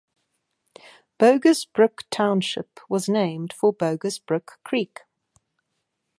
[1.19, 5.01] Bogus Brook Township was named for Bogus Brook creek.